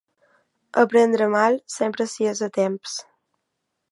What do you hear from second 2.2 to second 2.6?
és a